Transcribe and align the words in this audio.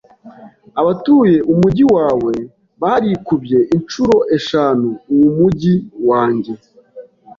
Abatuye 0.79 1.37
umujyi 1.51 1.85
wawe 1.95 2.33
barikubye 2.81 3.59
inshuro 3.75 4.15
eshanu 4.37 4.87
uw'umujyi 5.13 5.73
wanjye. 6.07 6.53